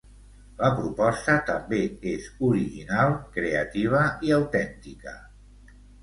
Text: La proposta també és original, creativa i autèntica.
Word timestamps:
La 0.59 0.69
proposta 0.77 1.33
també 1.49 1.81
és 2.11 2.29
original, 2.47 3.13
creativa 3.35 4.01
i 4.29 4.33
autèntica. 4.39 5.13